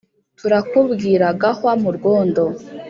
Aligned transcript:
Turakubwira 0.37 1.25
gahwa 1.41 1.71
mu 1.81 1.89
rwondo: 1.97 2.43